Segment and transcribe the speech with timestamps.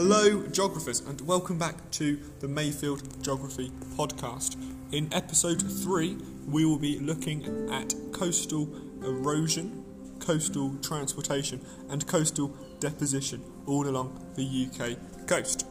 [0.00, 4.54] Hello, geographers, and welcome back to the Mayfield Geography Podcast.
[4.92, 8.68] In episode 3, we will be looking at coastal
[9.02, 9.84] erosion,
[10.20, 15.66] coastal transportation, and coastal deposition all along the UK coast.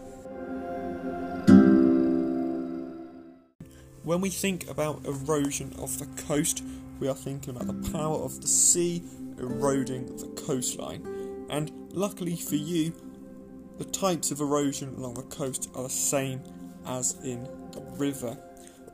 [4.03, 6.65] When we think about erosion of the coast,
[6.99, 9.03] we are thinking about the power of the sea
[9.39, 11.45] eroding the coastline.
[11.49, 12.91] And luckily for you,
[13.77, 16.41] the types of erosion along the coast are the same
[16.85, 18.37] as in the river.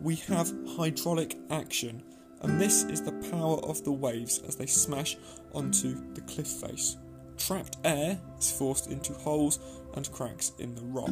[0.01, 2.03] We have hydraulic action,
[2.41, 5.15] and this is the power of the waves as they smash
[5.53, 6.97] onto the cliff face.
[7.37, 9.59] Trapped air is forced into holes
[9.95, 11.09] and cracks in the rock,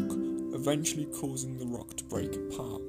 [0.54, 2.82] eventually causing the rock to break apart.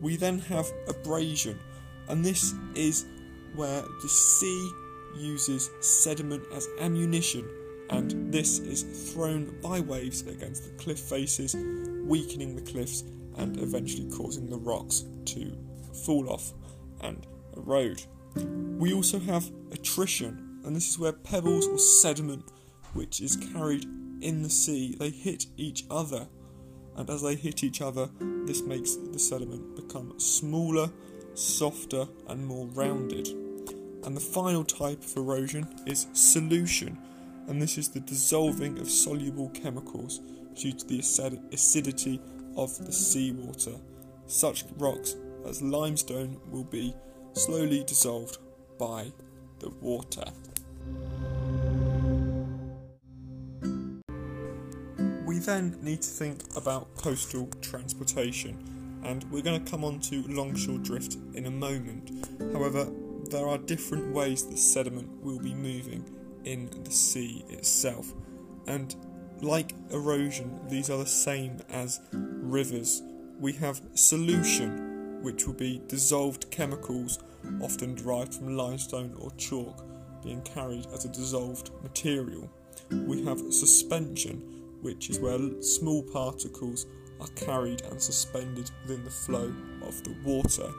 [0.00, 1.58] We then have abrasion,
[2.08, 3.06] and this is
[3.54, 4.70] where the sea
[5.16, 7.48] uses sediment as ammunition
[7.90, 11.56] and this is thrown by waves against the cliff faces,
[12.04, 13.02] weakening the cliffs
[13.36, 15.56] and eventually causing the rocks to
[16.04, 16.52] fall off
[17.02, 18.02] and erode.
[18.78, 22.44] We also have attrition, and this is where pebbles or sediment,
[22.94, 23.86] which is carried
[24.20, 26.28] in the sea, they hit each other,
[26.96, 28.08] and as they hit each other,
[28.44, 30.90] this makes the sediment become smaller,
[31.34, 33.28] softer, and more rounded.
[34.04, 36.98] And the final type of erosion is solution
[37.48, 40.20] and this is the dissolving of soluble chemicals
[40.54, 40.98] due to the
[41.52, 42.20] acidity
[42.56, 43.76] of the seawater.
[44.26, 46.94] Such rocks as limestone will be
[47.32, 48.38] slowly dissolved
[48.78, 49.12] by
[49.58, 50.24] the water.
[55.26, 60.22] We then need to think about coastal transportation, and we're going to come on to
[60.28, 62.10] longshore drift in a moment.
[62.52, 62.88] However,
[63.30, 66.04] there are different ways that sediment will be moving
[66.44, 68.12] in the sea itself.
[68.66, 68.94] And
[69.42, 73.02] like erosion, these are the same as rivers.
[73.38, 77.18] We have solution, which will be dissolved chemicals,
[77.62, 79.84] often derived from limestone or chalk,
[80.22, 82.50] being carried as a dissolved material.
[82.90, 84.42] We have suspension,
[84.82, 86.86] which is where small particles
[87.20, 89.52] are carried and suspended within the flow
[89.82, 90.70] of the water.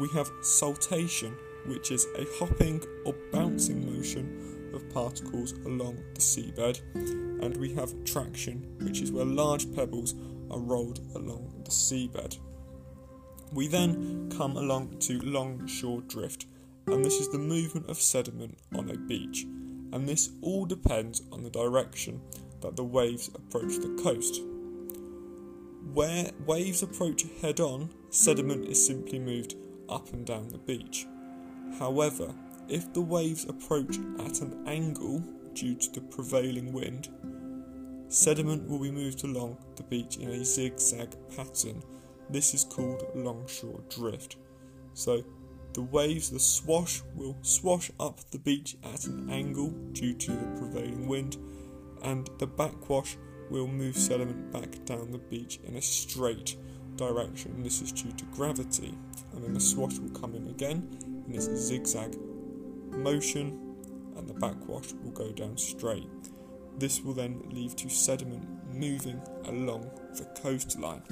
[0.00, 1.34] We have saltation,
[1.66, 4.53] which is a hopping or bouncing motion
[4.94, 10.14] particles along the seabed, and we have traction, which is where large pebbles
[10.50, 12.38] are rolled along the seabed.
[13.52, 16.46] We then come along to longshore drift,
[16.86, 19.42] and this is the movement of sediment on a beach,
[19.92, 22.20] and this all depends on the direction
[22.60, 24.40] that the waves approach the coast.
[25.92, 29.56] Where waves approach head on, sediment is simply moved
[29.88, 31.06] up and down the beach.
[31.78, 32.34] However,
[32.68, 35.22] if the waves approach at an angle
[35.54, 37.08] due to the prevailing wind,
[38.08, 41.82] sediment will be moved along the beach in a zigzag pattern.
[42.30, 44.36] This is called longshore drift.
[44.94, 45.24] So
[45.74, 50.58] the waves, the swash, will swash up the beach at an angle due to the
[50.58, 51.36] prevailing wind,
[52.02, 53.16] and the backwash
[53.50, 56.56] will move sediment back down the beach in a straight
[56.96, 57.62] direction.
[57.62, 58.94] This is due to gravity,
[59.32, 60.88] and then the swash will come in again
[61.26, 62.16] in this zigzag
[62.94, 63.76] motion
[64.16, 66.08] and the backwash will go down straight.
[66.78, 71.02] This will then lead to sediment moving along the coastline.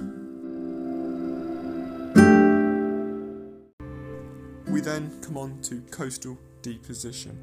[4.69, 7.39] We then come on to coastal deposition,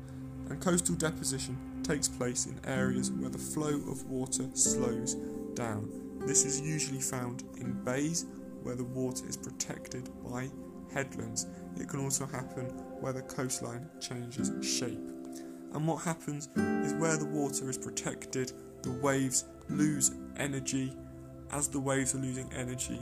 [0.49, 5.16] and coastal deposition takes place in areas where the flow of water slows
[5.53, 5.89] down.
[6.25, 8.25] This is usually found in bays
[8.63, 10.49] where the water is protected by
[10.94, 11.47] headlands.
[11.79, 14.99] It can also happen where the coastline changes shape.
[15.73, 20.93] And what happens is where the water is protected, the waves lose energy.
[21.51, 22.99] As the waves are losing energy,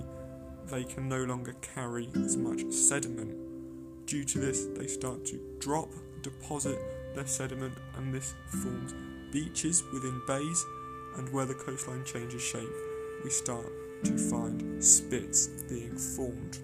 [0.70, 3.36] they can no longer carry as much sediment.
[4.06, 5.90] Due to this, they start to drop,
[6.22, 6.80] deposit
[7.16, 8.94] their sediment, and this forms
[9.32, 10.66] beaches within bays.
[11.18, 12.70] And where the coastline changes shape,
[13.24, 13.66] we start
[14.04, 16.60] to find spits being formed.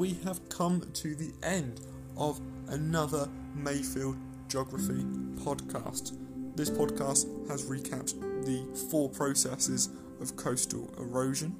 [0.00, 1.78] We have come to the end
[2.16, 4.16] of another Mayfield
[4.48, 5.04] Geography
[5.44, 6.16] podcast.
[6.56, 9.90] This podcast has recapped the four processes
[10.22, 11.54] of coastal erosion,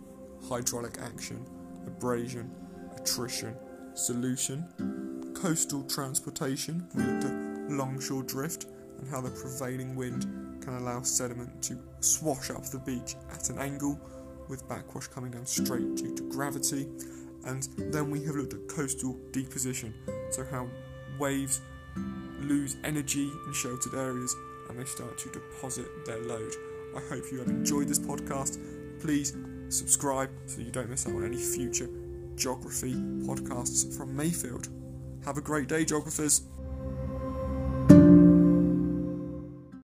[0.48, 1.44] hydraulic action,
[1.86, 2.50] abrasion,
[2.96, 3.54] attrition,
[3.92, 6.88] solution, coastal transportation.
[6.94, 8.64] We looked at longshore drift
[9.00, 13.58] and how the prevailing wind can allow sediment to swash up the beach at an
[13.58, 14.00] angle,
[14.48, 16.88] with backwash coming down straight due to gravity
[17.46, 19.94] and then we have looked at coastal deposition,
[20.30, 20.68] so how
[21.18, 21.60] waves
[22.40, 24.34] lose energy in sheltered areas
[24.68, 26.52] and they start to deposit their load.
[26.96, 28.58] I hope you have enjoyed this podcast.
[29.00, 29.36] Please
[29.68, 31.88] subscribe so you don't miss out on any future
[32.36, 34.68] geography podcasts from Mayfield.
[35.24, 36.42] Have a great day, geographers.